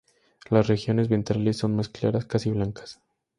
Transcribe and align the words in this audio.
Las 0.49 0.65
regiones 0.65 1.09
ventrales 1.09 1.57
son 1.59 1.75
más 1.75 1.87
claras, 1.87 2.25
casi 2.25 2.49
blancas. 2.49 2.99